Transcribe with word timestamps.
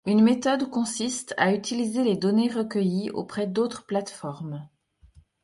Une 0.07 0.23
méthode 0.23 0.67
consiste 0.71 1.35
à 1.37 1.53
utiliser 1.53 2.03
les 2.03 2.17
données 2.17 2.49
recueillies 2.51 3.11
auprès 3.11 3.45
d’autres 3.45 3.85
plates-formes. 3.85 4.67